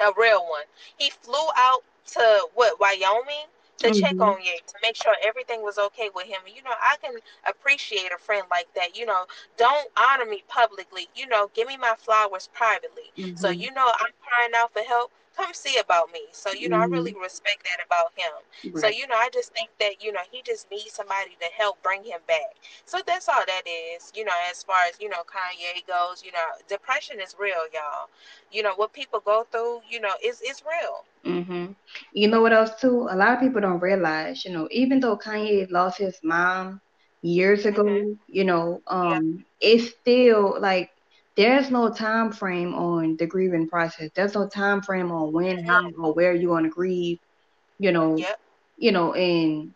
[0.00, 0.62] a real one.
[0.96, 1.82] He flew out
[2.12, 3.46] to what Wyoming
[3.84, 4.00] to mm-hmm.
[4.00, 6.40] check on you to make sure everything was okay with him.
[6.46, 7.14] You know, I can
[7.46, 8.96] appreciate a friend like that.
[8.96, 9.24] You know,
[9.56, 11.08] don't honor me publicly.
[11.14, 13.12] You know, give me my flowers privately.
[13.16, 13.36] Mm-hmm.
[13.36, 16.20] So, you know, I'm crying out for help come see about me.
[16.32, 16.94] So, you know, mm-hmm.
[16.94, 17.22] I really mm-hmm.
[17.22, 18.72] respect that about him.
[18.72, 18.80] Right.
[18.80, 21.82] So, you know, I just think that, you know, he just needs somebody to help
[21.82, 22.56] bring him back.
[22.84, 26.32] So that's all that is, you know, as far as, you know, Kanye goes, you
[26.32, 28.08] know, depression is real, y'all.
[28.52, 31.04] You know, what people go through, you know, is it's real.
[31.24, 31.72] Mm-hmm.
[32.12, 33.08] You know what else too?
[33.10, 36.80] A lot of people don't realize, you know, even though Kanye lost his mom
[37.22, 38.12] years ago, mm-hmm.
[38.28, 39.70] you know, um, yeah.
[39.70, 40.90] it's still like
[41.36, 44.10] there's no time frame on the grieving process.
[44.14, 47.18] There's no time frame on when, how, or where you're gonna grieve.
[47.78, 48.38] You know, yep.
[48.76, 49.74] you know, and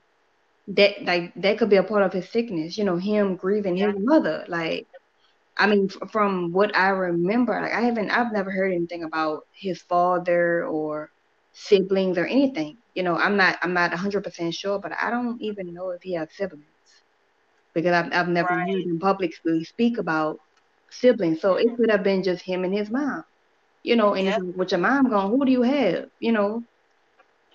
[0.69, 2.79] that like that could be a part of his sickness.
[2.79, 4.45] You know, him grieving his mother.
[4.49, 4.87] Like,
[5.57, 9.43] I mean, f- from what I remember, like I haven't, I've never heard anything about
[9.53, 11.11] his father or
[11.53, 12.79] siblings or anything.
[12.95, 16.03] You know, I'm not, I'm not 100 percent sure, but I don't even know if
[16.03, 16.65] he has siblings
[17.75, 18.69] because I've, I've never right.
[18.69, 20.41] heard him publicly speak about
[20.91, 21.41] siblings.
[21.41, 21.77] So it mm-hmm.
[21.77, 23.25] could have been just him and his mom.
[23.83, 24.43] You know, and yep.
[24.57, 26.11] with your mom gone, who do you have?
[26.21, 26.65] You know.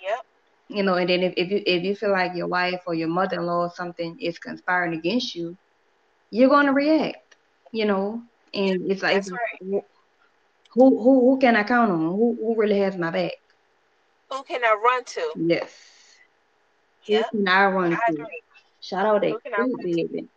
[0.01, 0.25] Yep.
[0.69, 3.07] you know, and then if, if you if you feel like your wife or your
[3.07, 5.55] mother in law or something is conspiring against you,
[6.29, 7.35] you're gonna react,
[7.71, 8.21] you know.
[8.53, 9.83] And it's like right.
[10.71, 11.99] who, who who can I count on?
[11.99, 13.33] Who who really has my back?
[14.29, 15.31] Who can I run to?
[15.35, 15.71] Yes.
[17.05, 17.25] Yep.
[17.31, 18.25] Who can I run I to?
[18.81, 19.83] Shout out that Who can I run to?
[19.83, 20.27] baby.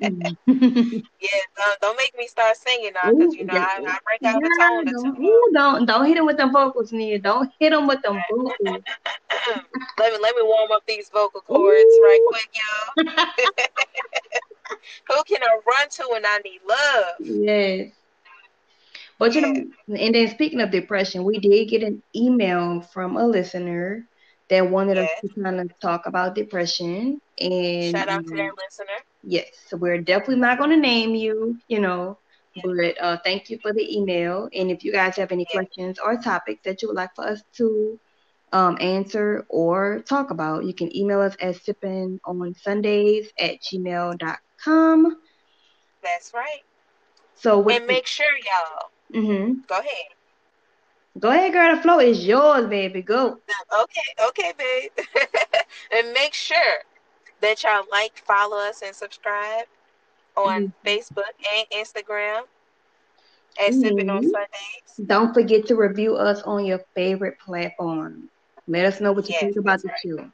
[0.00, 4.20] Yeah, don't, don't make me start singing now because Ooh, you know I, I break
[4.20, 7.18] yeah, out a tone don't, ooh, don't don't hit him with them vocals, Nia.
[7.18, 8.54] Don't hit him with them vocals.
[9.98, 13.24] let me let me warm up these vocal cords right quick, y'all.
[15.08, 17.14] Who can I run to when I need love?
[17.20, 17.92] Yes.
[19.18, 19.64] But you know,
[19.96, 24.06] and then speaking of depression, we did get an email from a listener
[24.48, 27.20] that wanted us to kind of talk about depression.
[27.40, 28.98] And Shout out to um, that listener.
[29.26, 32.18] Yes, so we're definitely not going to name you, you know,
[32.62, 34.48] but uh, thank you for the email.
[34.54, 37.42] And if you guys have any questions or topics that you would like for us
[37.58, 37.98] to
[38.52, 45.16] um, answer or talk about, you can email us at sipping on Sundays at gmail.com.
[46.02, 46.62] That's right.
[47.34, 50.14] So And make sure y'all hmm go ahead.
[51.18, 51.74] Go ahead, girl.
[51.76, 53.02] The flow is yours, baby.
[53.02, 53.38] Go.
[53.72, 54.90] Okay, okay, babe.
[55.96, 56.84] and make sure
[57.44, 59.66] that y'all like, follow us, and subscribe
[60.36, 60.72] on Mhm.
[60.84, 62.42] Facebook and Instagram
[63.58, 64.22] at Sipping on.
[64.22, 65.02] Sundays.
[65.06, 68.30] Don't forget to review us on your favorite platform.
[68.66, 69.96] Let us know what you Yes, think about the right.
[70.04, 70.30] show.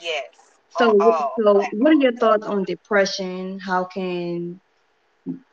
[0.00, 0.52] Yes.
[0.70, 3.58] So, on what- all so what are your thoughts on depression?
[3.60, 4.60] How can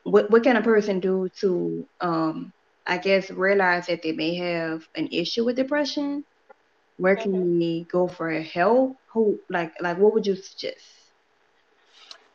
[0.04, 2.52] what what can a person do to um
[2.86, 6.24] I guess realize that they may have an issue with depression?
[7.02, 7.60] Where can Mm-hmm.
[7.60, 8.98] they go for help?
[9.12, 10.86] Who like like what would you suggest?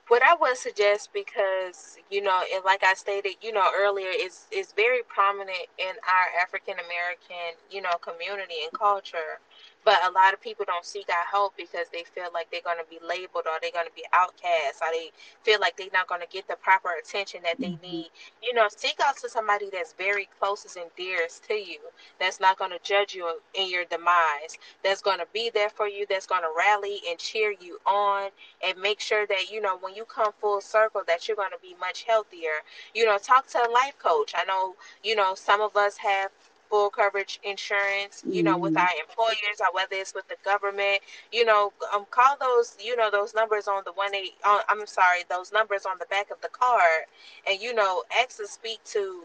[0.07, 4.47] What I would suggest, because you know, and like I stated, you know, earlier, is
[4.51, 9.39] is very prominent in our African American, you know, community and culture.
[9.87, 12.79] But a lot of people don't seek out help because they feel like they're going
[12.79, 15.11] to be labeled or they're going to be outcast or they
[15.43, 17.81] feel like they're not going to get the proper attention that they Mhm.
[17.81, 18.11] need.
[18.43, 21.79] You know, seek out to somebody that's very closest and dearest to you,
[22.19, 25.87] that's not going to judge you in your demise, that's going to be there for
[25.87, 28.31] you, that's going to rally and cheer you on
[28.63, 31.59] and make sure that you know when you come full circle that you're going to
[31.61, 32.63] be much healthier
[32.95, 36.31] you know talk to a life coach i know you know some of us have
[36.69, 38.77] full coverage insurance you know with Mhm.
[38.77, 40.99] our employers or whether it's with the government
[41.31, 44.85] you know um, call those you know those numbers on the one eight uh, i'm
[44.87, 47.05] sorry those numbers on the back of the card
[47.47, 49.23] and you know ask to speak to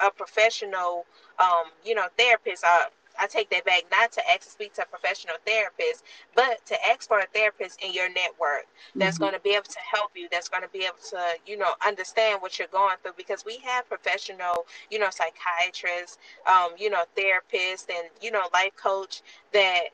[0.00, 1.06] a professional
[1.38, 2.86] um you know therapist uh,
[3.18, 6.04] I take that back, not to ask to speak to a professional therapist,
[6.34, 9.20] but to ask for a therapist in your network that's Mhm.
[9.20, 11.74] going to be able to help you, that's going to be able to, you know,
[11.86, 17.04] understand what you're going through because we have professional, you know, psychiatrists, um, you know,
[17.16, 19.88] therapists and, you know, life coach that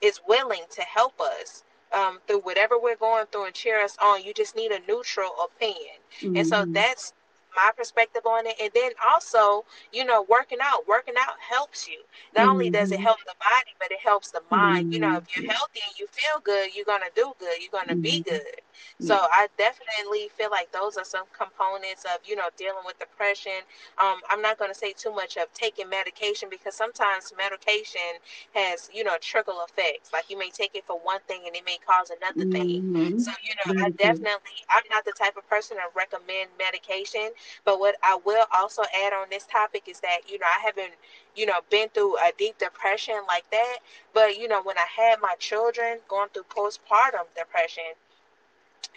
[0.00, 4.22] is willing to help us um, through whatever we're going through and cheer us on.
[4.22, 5.96] You just need a neutral opinion.
[6.34, 6.72] And so Mhm.
[6.72, 7.12] that's
[7.56, 8.54] my perspective on it.
[8.60, 10.86] And then also, you know, working out.
[10.88, 12.00] Working out helps you.
[12.36, 13.02] Not only does it Mhm.
[13.02, 14.86] help the body, but it helps the mind.
[14.90, 17.60] You know, if you're healthy and you feel good, you're gonna do good.
[17.60, 18.24] You're gonna be Mhm.
[18.24, 18.60] good.
[18.98, 19.28] So.
[19.32, 23.60] I definitely feel like those are some components of, you know, dealing with depression.
[23.98, 28.18] Um, I'm not gonna say too much of taking medication because sometimes medication
[28.54, 30.12] has, you know, trickle effects.
[30.12, 32.82] Like you may take it for one thing and it may cause another thing.
[32.82, 33.20] Mhm.
[33.20, 37.30] So, you know, I definitely, I'm not the type of person to recommend medication.
[37.64, 40.94] But what I will also add on this topic is that, you know, I haven't,
[41.34, 43.78] you know, been through a deep depression like that.
[44.12, 47.94] But, you know, when I had my children going through postpartum depression,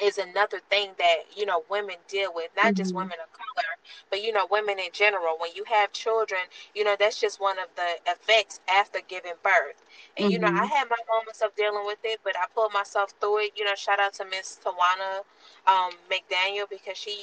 [0.01, 2.95] is another thing that you know women deal with not just Mhm.
[2.95, 3.77] women of color
[4.09, 6.41] but you know women in general when you have children
[6.73, 9.83] you know that's just one of the effects after giving birth
[10.17, 10.73] and you know i Mhm.
[10.75, 13.75] had my moments of dealing with it but i pulled myself through it you know
[13.75, 15.21] shout out to miss tawana
[15.67, 17.17] um, mcdaniel because she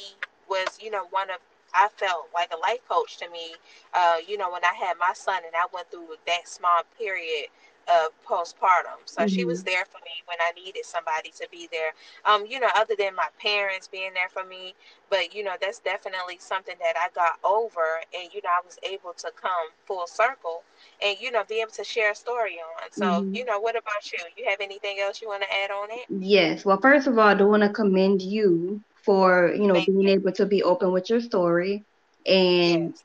[0.52, 1.38] was you know one of
[1.74, 3.56] I felt like a life coach to me,
[3.94, 7.48] uh, you know, when I had my son and I went through that small period
[7.88, 9.00] of postpartum.
[9.06, 11.92] So she was there for me when I needed somebody to be there
[12.24, 14.74] um, you know, other than my parents being there for me,
[15.10, 18.78] but you know, that's definitely something that I got over, and you know, I was
[18.82, 20.62] able to come full circle,
[21.02, 22.90] and you know, be able to share a story on.
[22.92, 23.34] So, Mhm.
[23.34, 24.20] you know, what about you?
[24.36, 26.08] You have anything else you want to add on it?
[26.08, 26.64] Yes.
[26.64, 30.08] Well, first of all, I do want to commend you for, you know, Thank being
[30.08, 31.84] able to be open with your story
[32.26, 33.04] and yes,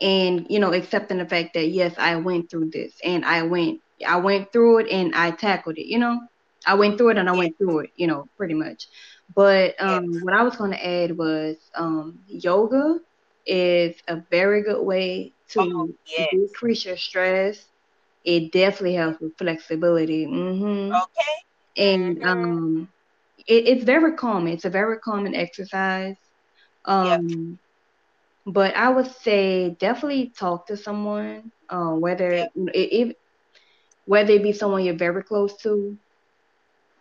[0.00, 3.80] and you know, accepting the fact that yes, I went through this and I went
[4.06, 6.18] I went through it and I tackled it, you know.
[6.66, 8.88] I went through it and I yes, went through it, you know, pretty much.
[9.34, 12.96] But yes, um what I was going to add was um yoga
[13.46, 17.66] is a very good way oh to yes, decrease your stress
[18.24, 20.26] it definitely helps with flexibility.
[20.26, 21.00] Mm-hmm.
[21.02, 21.36] Okay.
[21.76, 22.88] And um,
[23.46, 24.52] it, it's very common.
[24.52, 26.16] It's a very common exercise.
[26.84, 27.58] Um,
[28.46, 32.50] but I would say definitely talk to someone, uh, whether Yep.
[32.54, 33.16] it, it
[34.04, 35.96] whether it be someone you're very close to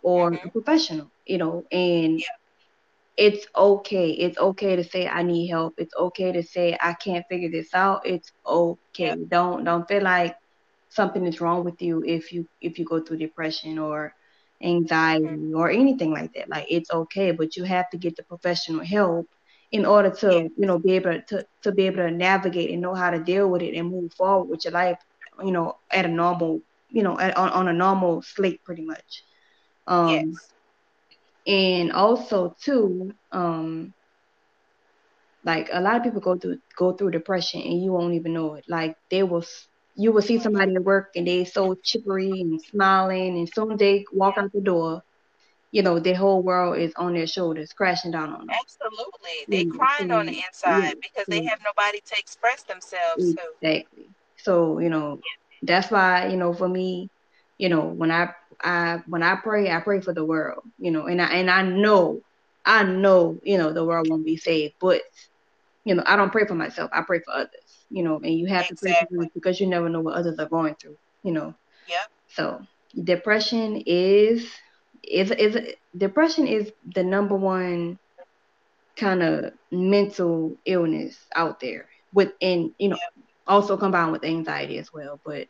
[0.01, 0.39] or Mhm.
[0.43, 2.37] a professional, you know, and Yep.
[3.17, 4.09] it's okay.
[4.11, 5.73] It's okay to say I need help.
[5.77, 8.01] It's okay to say I can't figure this out.
[8.05, 9.15] It's okay.
[9.17, 9.19] Yep.
[9.29, 10.35] Don't don't feel like
[10.89, 14.13] something is wrong with you if you if you go through depression or
[14.63, 16.49] anxiety or anything like that.
[16.49, 19.27] Like it's okay, but you have to get the professional help
[19.71, 22.93] in order to, you know, be able to to be able to navigate and know
[22.95, 24.97] how to deal with it and move forward with your life,
[25.43, 29.23] you know, at a normal, you know, at, on, on a normal slate pretty much.
[29.87, 30.53] Um yes.
[31.47, 33.93] and also too, um,
[35.43, 38.55] like a lot of people go through go through depression and you won't even know
[38.55, 38.65] it.
[38.67, 39.43] Like they will,
[39.95, 44.05] you will see somebody at work and they so chippery and smiling, and soon they
[44.11, 45.01] walk out the door,
[45.71, 48.59] you know, their whole world is on their shoulders, crashing down on them.
[48.61, 49.47] Absolutely.
[49.49, 51.49] They Mm, crying on the mm, inside yeah, because they mm.
[51.49, 53.53] have nobody to express themselves to.
[53.61, 54.09] Exactly.
[54.37, 55.21] So, you know,
[55.61, 57.09] that's why, you know, for me,
[57.57, 58.29] you know, when I
[58.61, 61.63] I when I pray, I pray for the world, you know, and I and I
[61.63, 62.21] know,
[62.65, 65.01] I know, you know, the world won't be saved, but
[65.85, 66.89] you know, I don't pray for myself.
[66.93, 67.62] I pray for others,
[67.93, 69.29] you know, and you have to Exactly.
[69.35, 71.55] because you never know what others are going through, you know.
[71.87, 72.11] Yep.
[72.27, 72.61] So
[73.03, 74.49] depression is
[75.03, 75.57] is is
[75.97, 77.99] depression is the number one
[78.97, 82.97] kind of mental illness out there within you know
[83.47, 85.47] also combined with anxiety as well but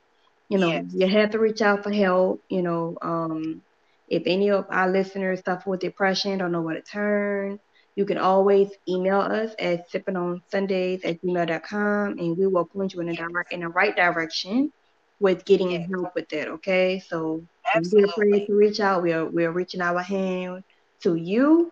[0.49, 0.93] you know Yes.
[0.93, 3.61] you have to reach out for help you know um
[4.07, 7.59] if any of our listeners suffer with depression don't know where to turn
[7.95, 12.93] you can always email us at sipping on sundays at gmail.com and we will point
[12.93, 14.71] you in the direct in the right direction
[15.19, 15.89] with getting Yes.
[15.89, 17.43] help with that okay so
[17.91, 19.03] be afraid to reach out.
[19.03, 20.63] We are we are reaching our hand
[21.03, 21.71] to you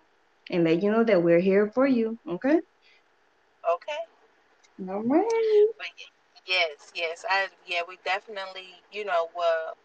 [0.50, 2.18] and let you know that we're here for you.
[2.28, 2.60] Okay.
[3.70, 4.90] Okay.
[4.90, 5.66] All right.
[6.46, 7.26] Yes, yes.
[7.30, 9.76] I yeah, we definitely, you know, will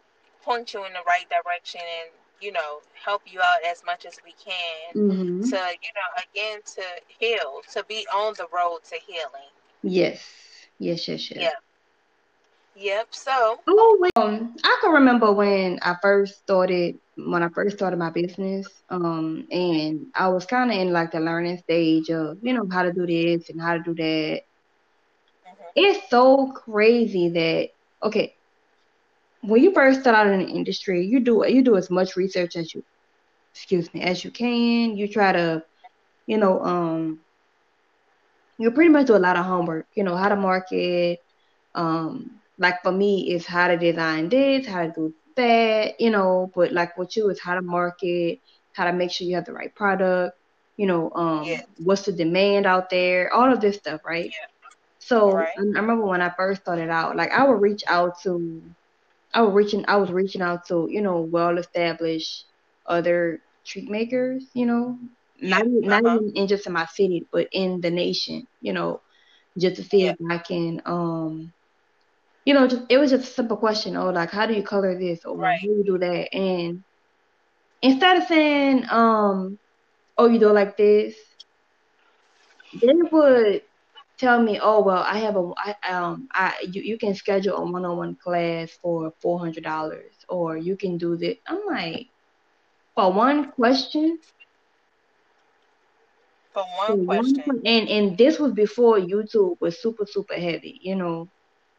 [0.43, 4.19] point you in the right direction and, you know, help you out as much as
[4.25, 5.51] we can Mm-hmm.
[5.51, 6.83] to, you know, again to
[7.19, 9.51] heal, to be on the road to healing.
[9.83, 10.21] Yes.
[10.79, 11.09] Yes.
[11.09, 11.31] Yes.
[11.31, 11.51] Yes.
[11.51, 11.51] Yeah.
[12.77, 13.15] Yep.
[13.15, 14.09] So Oh.
[14.17, 18.83] Um, I can remember when I first started when I first started my business.
[18.91, 22.83] Um, and I was kind of in like the learning stage of you know how
[22.83, 24.41] to do this and how to do that.
[25.45, 27.71] mhm, It's so crazy that
[28.09, 28.36] okay,
[29.47, 32.57] when you first start out in the industry, you do you do as much research
[32.57, 32.83] as you
[33.55, 34.97] excuse me as you can.
[34.97, 35.63] You try to
[36.27, 37.21] you know um
[38.59, 39.87] you pretty much do a lot of homework.
[39.95, 41.19] You know how to market.
[41.75, 46.01] Um, like for me, it's how to design this, how to do that.
[46.01, 48.41] You know, but like with you, is how to market,
[48.73, 50.37] how to make sure you have the right product.
[50.77, 51.67] You know, um, Yes.
[51.77, 54.35] what's the demand out there, all of this stuff, right?
[54.35, 54.47] Yeah.
[54.99, 55.59] So Right.
[55.77, 58.63] I remember when I first started out, like I would reach out to,
[59.37, 62.47] I was reaching, I was reaching out to, you know, well-established
[62.87, 64.99] other treat makers, you know,
[65.41, 66.21] not Uh-huh.
[66.21, 69.03] even in just in my city, but in the nation, you know,
[69.59, 70.13] just to see Yeah.
[70.13, 71.53] if I can, um,
[72.45, 74.99] you know, just it was just a simple question, oh, like how do you color
[74.99, 75.61] this or Right.
[75.63, 76.85] how do you do that, and
[77.83, 79.59] instead of saying, um,
[80.19, 81.15] oh, you do like this,
[82.81, 83.63] they would
[84.19, 87.71] tell me, oh well, I have a I um I you, you can schedule a
[87.71, 91.37] one on one class for four hundred dollars or you can do this.
[91.47, 92.09] I'm like,
[92.95, 94.19] for one question,
[96.53, 97.45] For for one one question.
[97.45, 101.31] que- and and this was before YouTube was super super heavy, you know.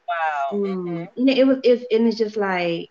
[0.07, 0.59] Wow.
[0.65, 1.09] Um, Mhm.
[1.15, 2.89] you it was it's and it's just like,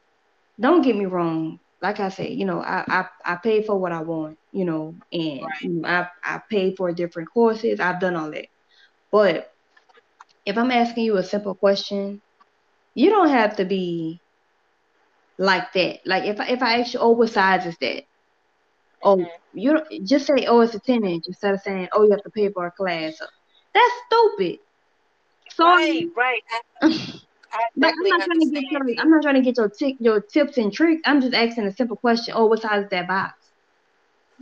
[0.60, 1.60] don't get me wrong.
[1.82, 4.96] Like I said, you know, I I I pay for what I want, you know,
[5.12, 5.60] and Right.
[5.60, 7.80] you know, I I pay for different courses.
[7.80, 8.46] I've done all that,
[9.12, 9.50] but
[10.46, 12.22] if I'm asking you a simple question,
[12.94, 14.20] you don't have to be
[15.38, 16.00] like that.
[16.06, 18.04] Like if I if I ask you, oh, what size is that?
[19.02, 19.26] Oh, Mhm.
[19.54, 22.22] you don't just say, oh, it's a ten inch instead of saying, oh, you have
[22.22, 23.18] to pay for a class.
[23.74, 24.58] That's stupid.
[25.50, 26.08] Sorry.
[26.16, 26.16] Right.
[26.16, 26.42] Right.
[26.82, 26.86] I,
[27.52, 28.82] I Like I'm not trying to get your.
[28.98, 31.02] I'm not trying to get your tick your tips and tricks.
[31.06, 32.34] I'm just asking a simple question.
[32.36, 33.45] Oh, what size is that box?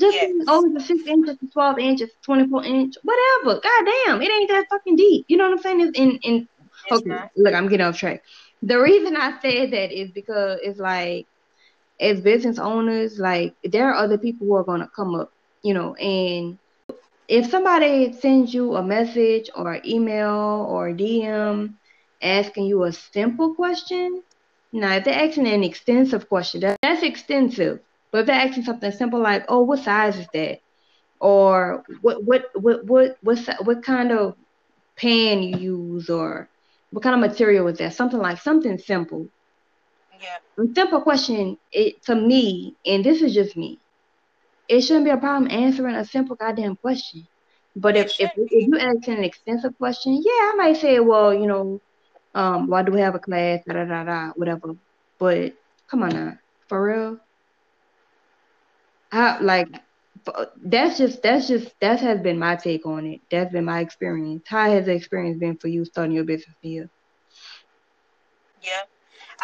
[0.00, 0.30] Just Yes.
[0.48, 3.60] a six inches, a twelve inches, twenty four inch, whatever.
[3.60, 5.26] God damn, it ain't that fucking deep.
[5.28, 5.80] You know what I'm saying?
[5.80, 6.48] It's in in
[6.86, 7.30] It's okay, not.
[7.36, 8.22] look, I'm getting off track.
[8.62, 11.26] The reason I said that is because it's like
[12.00, 15.30] as business owners, like there are other people who are gonna come up,
[15.62, 16.58] you know, and
[17.28, 21.74] if somebody sends you a message or email or DM
[22.22, 24.22] asking you a simple question,
[24.72, 27.80] Now, if they're asking an extensive question, that, that's extensive.
[28.14, 30.60] But if they're asking something simple like, "Oh, what size is that?"
[31.20, 34.36] or what what what what what what kind of
[34.96, 36.48] pan you use, or
[36.92, 37.94] what kind of material is that?
[37.94, 39.28] Something like something simple.
[40.20, 40.36] Yeah.
[40.64, 43.80] A simple question, it to me, and this is just me.
[44.68, 47.26] It shouldn't be a problem answering a simple goddamn question.
[47.74, 51.48] But if if, if you ask an extensive question, yeah, I might say, well, you
[51.48, 51.80] know,
[52.34, 53.60] um, why do we have a class?
[53.66, 54.76] Da da da da, whatever.
[55.18, 55.54] But
[55.90, 57.23] come on now, for real.
[59.14, 59.68] I like
[60.64, 63.20] that's just that's just that has been my take on it.
[63.30, 64.42] That's been my experience.
[64.46, 66.90] How has the experience been for you starting your business here?
[68.60, 68.82] Yeah.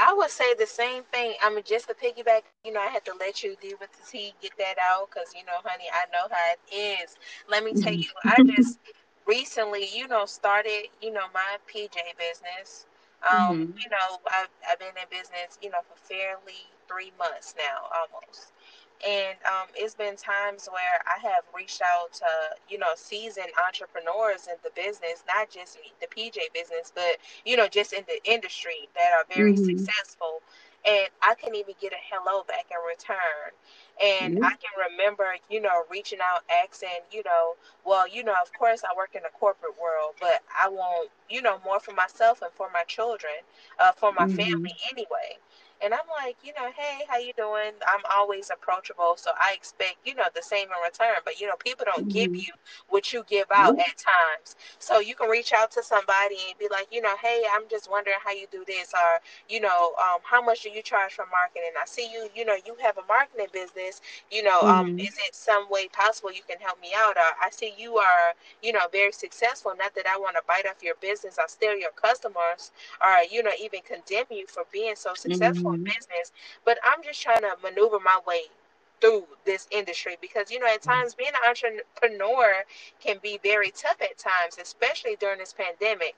[0.01, 1.35] I would say the same thing.
[1.43, 4.11] I mean, just to piggyback, you know, I had to let you deal with the
[4.11, 7.17] tea, get that out, because you know, honey, I know how it is.
[7.49, 8.79] Let me tell you, I just
[9.27, 12.87] recently, you know, started, you know, my PJ business.
[13.23, 13.79] Um, mm-hmm.
[13.79, 18.53] you know, I've, I've been in business, you know, for fairly three months now, almost.
[19.07, 22.27] And um, it's been times where I have reached out to,
[22.69, 27.67] you know, seasoned entrepreneurs in the business, not just the PJ business, but, you know,
[27.67, 29.79] just in the industry that are very mm-hmm.
[29.79, 30.43] successful.
[30.87, 33.53] And I can even get a hello back in return.
[34.03, 34.45] And mm-hmm.
[34.45, 38.83] I can remember, you know, reaching out, asking, you know, well, you know, of course
[38.85, 42.51] I work in the corporate world, but I want, you know, more for myself and
[42.53, 43.33] for my children,
[43.79, 44.37] uh, for my mm-hmm.
[44.37, 45.39] family anyway.
[45.83, 47.73] And I'm like, you know, hey, how you doing?
[47.87, 51.17] I'm always approachable, so I expect, you know, the same in return.
[51.25, 52.09] But you know, people don't mm-hmm.
[52.09, 52.53] give you
[52.89, 53.81] what you give out mm-hmm.
[53.81, 54.57] at times.
[54.79, 57.91] So you can reach out to somebody and be like, you know, hey, I'm just
[57.91, 61.25] wondering how you do this, or you know, um, how much do you charge for
[61.31, 61.73] marketing?
[61.81, 64.03] I see you, you know, you have a marketing business.
[64.31, 64.91] You know, um, mm-hmm.
[64.91, 67.17] um, is it some way possible you can help me out?
[67.17, 69.73] Or I see you are, you know, very successful.
[69.79, 73.43] Not that I want to bite off your business or steal your customers, or you
[73.43, 75.85] know, even condemn you for being so successful mm-hmm.
[75.85, 76.33] business,
[76.65, 78.43] but I'm just trying to maneuver my way
[79.01, 82.65] through this industry because you know at times being an entrepreneur
[83.01, 86.15] can be very tough at times, especially during this pandemic.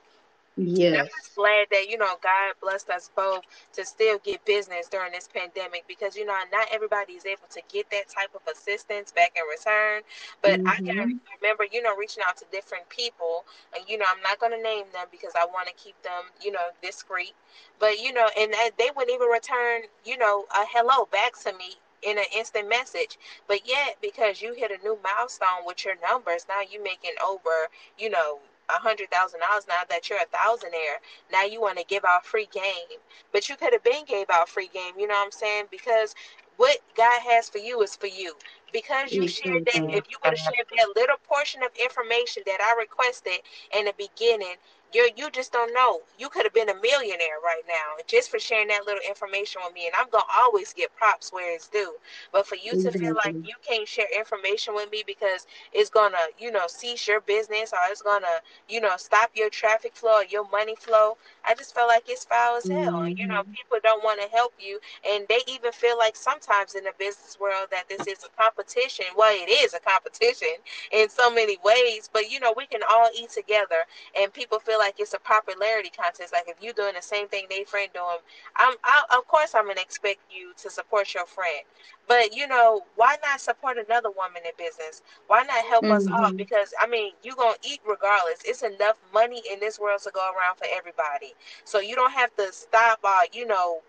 [0.57, 1.01] Yes.
[1.01, 5.13] I'm just glad that, you know, God blessed us both to still get business during
[5.13, 9.13] this pandemic because, you know, not everybody is able to get that type of assistance
[9.13, 10.03] back in return.
[10.43, 10.69] But mm-hmm.
[10.69, 13.45] I can remember, you know, reaching out to different people.
[13.75, 16.25] And, you know, I'm not going to name them because I want to keep them,
[16.43, 17.33] you know, discreet.
[17.79, 21.77] But, you know, and they wouldn't even return, you know, a hello back to me
[22.03, 23.19] in an instant message.
[23.49, 27.69] But yet, because you hit a new milestone with your numbers, now you're making over,
[27.97, 30.99] you know, a hundred thousand dollars now that you're a thousandaire.
[31.33, 32.99] Now you want to give out free game,
[33.33, 34.95] but you could have been gave out free game.
[34.99, 35.67] You know what I'm saying?
[35.71, 36.15] Because
[36.57, 38.35] what God has for you is for you.
[38.73, 42.61] Because you shared that, if you would have shared that little portion of information that
[42.61, 43.41] I requested
[43.77, 44.57] in the beginning,
[44.93, 46.01] you you just don't know.
[46.19, 49.75] You could have been a millionaire right now just for sharing that little information with
[49.75, 49.87] me.
[49.87, 51.95] And I'm gonna always get props where it's due.
[52.33, 56.17] But for you to feel like you can't share information with me because it's gonna,
[56.39, 60.25] you know, cease your business or it's gonna, you know, stop your traffic flow or
[60.25, 62.93] your money flow, I just feel like it's foul as hell.
[62.93, 63.19] Mm-hmm.
[63.19, 63.53] You know, mm-hmm.
[63.53, 64.79] people don't want to help you,
[65.09, 69.07] and they even feel like sometimes in the business world that this is a competition.
[69.17, 70.57] Well, it is a competition
[70.93, 73.85] in so many ways, but you know, we can all eat together,
[74.19, 76.33] and people feel like it's a popularity contest.
[76.33, 78.19] Like if you're doing the same thing they friend doing,
[78.57, 81.63] I'm I, of course I'm gonna expect you to support your friend.
[82.09, 85.03] But you know, why not support another woman in business?
[85.29, 85.93] Why not help mm-hmm.
[85.93, 86.33] us all?
[86.33, 88.41] Because I mean, you're gonna eat regardless.
[88.45, 91.35] It's enough money in this world to go around for everybody.
[91.65, 93.83] So you don't have to stop uh, you know,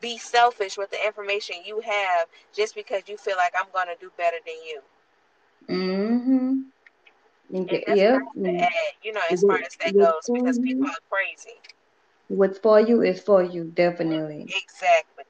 [0.00, 4.10] be selfish with the information you have just because you feel like I'm gonna do
[4.16, 4.80] better than you.
[7.52, 7.96] Mm-hmm.
[7.96, 8.22] Yep.
[9.02, 11.58] you know, as far as that goes, because people are crazy.
[12.28, 14.42] What's for you is for you, definitely.
[14.42, 15.24] Exactly.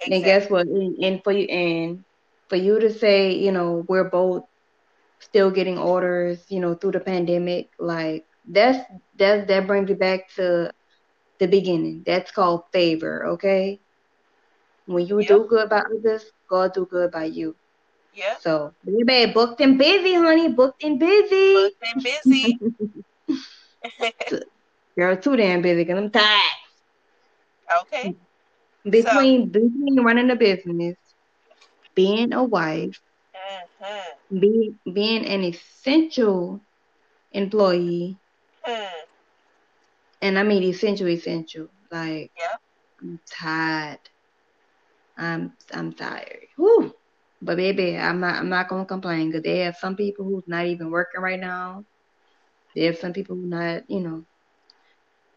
[0.00, 0.14] exactly.
[0.14, 0.66] And guess what?
[0.66, 2.04] And, and for you, and
[2.48, 4.44] for you to say, you know, we're both
[5.20, 8.78] still getting orders, you know, through the pandemic, like that's
[9.18, 10.72] that that brings you back to
[11.38, 12.02] the beginning.
[12.06, 13.80] That's called favor, okay?
[14.86, 15.28] When you yep.
[15.28, 17.56] do good by others, God do good by you.
[18.16, 18.36] Yeah.
[18.40, 20.48] So baby, booked and busy, honey.
[20.48, 21.52] Booked and busy.
[21.52, 22.58] Booked and busy.
[24.96, 26.40] Girl, too damn busy because I'm tired.
[27.82, 28.16] Okay.
[28.88, 29.60] Between so.
[29.60, 30.96] between running a business,
[31.94, 33.02] being a wife,
[33.34, 34.38] mm-hmm.
[34.38, 36.60] being being an essential
[37.32, 38.16] employee,
[38.66, 38.88] mm.
[40.22, 41.68] and I mean essential, essential.
[41.90, 42.56] Like yeah.
[43.02, 44.08] I'm tired.
[45.18, 46.46] I'm I'm tired.
[46.56, 46.95] Whew.
[47.46, 50.66] But baby, I'm not I'm not gonna complain because there are some people who's not
[50.66, 51.86] even working right now.
[52.76, 54.24] There are some people who not, you know.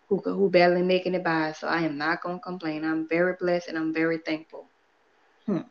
[0.10, 1.54] who who barely making it by.
[1.54, 2.86] So I am not gonna complain.
[2.86, 4.70] I'm very blessed and I'm very thankful.
[5.46, 5.62] Hmm.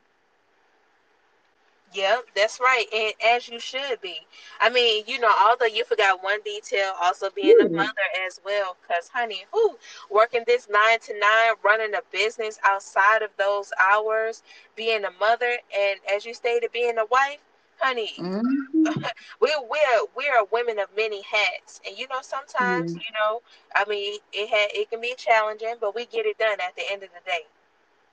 [1.94, 2.86] Yep, that's right.
[2.94, 4.26] And as you should be.
[4.60, 8.76] I mean, you know, although you forgot one detail, also being a mother as well.
[8.82, 9.76] Because, honey, who
[10.10, 14.42] working this nine to nine, running a business outside of those hours,
[14.76, 17.38] being a mother, and as you stated, being a wife,
[17.78, 18.82] honey, mm-hmm.
[19.40, 22.96] we're we're we're women of many hats, and you know sometimes mm-hmm.
[22.96, 23.42] you know
[23.74, 26.82] I mean it had it can be challenging, but we get it done at the
[26.90, 27.46] end of the day.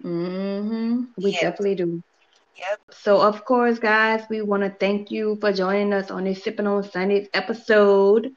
[0.03, 1.03] Mm-hmm.
[1.17, 1.41] We Yes.
[1.41, 2.03] definitely do.
[2.55, 2.81] Yep.
[2.91, 6.67] So, of course, guys, we want to thank you for joining us on this Sippin
[6.67, 8.29] on Sundaze episode.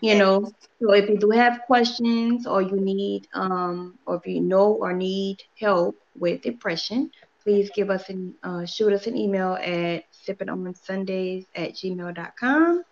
[0.00, 0.16] You Yes.
[0.16, 4.72] know, so if you do have questions or you need, um, or if you know
[4.72, 7.10] or need help with depression,
[7.42, 12.82] please give us an, uh, shoot us an email at sippinonsundaze at gmail.com.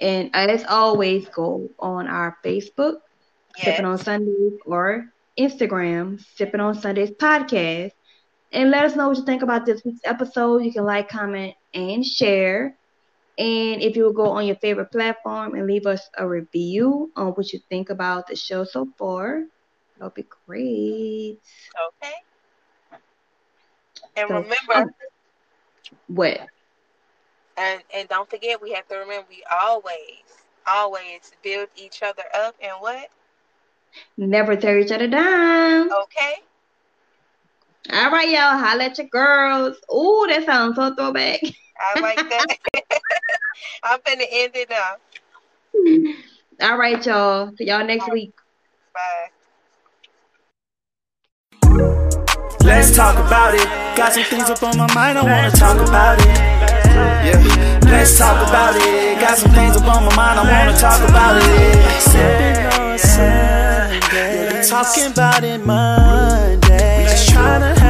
[0.00, 2.96] And as always, go on our Facebook,
[3.56, 5.04] Sippin on Sundaze, or
[5.38, 7.90] Instagram, Sippin on Sundaze podcast,
[8.54, 10.64] and let us know what you think about this week's episode.
[10.64, 12.76] You can like, comment, and share.
[13.38, 17.28] And if you will go on your favorite platform and leave us a review on
[17.32, 19.44] what you think about the show so far,
[19.98, 21.40] that'll be great.
[21.88, 22.14] Okay.
[24.16, 24.90] And So, remember, um,
[26.08, 26.40] what?
[27.56, 32.56] and and don't forget, we have to remember we always, always build each other up.
[32.62, 33.08] And what?
[34.16, 35.90] Never tear each other down.
[35.92, 36.42] Okay.
[37.92, 38.58] All right, y'all.
[38.58, 39.76] Holla at your girls.
[39.94, 41.40] Ooh, that sounds so throwback.
[41.78, 42.58] I like that.
[43.82, 44.96] I'm finna end it now.
[46.62, 47.52] All right, y'all.
[47.56, 48.32] See y'all next week.
[48.94, 49.30] Bye.
[52.64, 53.68] Let's talk about it.
[53.96, 56.26] Got some things up on my mind, I wanna talk about it.
[56.26, 59.20] Yeah, let's talk about it.
[59.20, 62.00] Got some things up on my mind, I wanna talk about it.
[62.00, 66.33] Sipping on Sunday, talking about it Monday.
[67.44, 67.83] Just tryna